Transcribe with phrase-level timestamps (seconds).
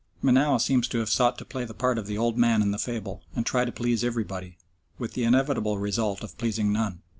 [0.23, 2.79] Menou seems to have sought to play the part of the old man in the
[2.79, 4.57] fable, and try to please everybody,
[4.97, 7.03] with the inevitable result of pleasing none.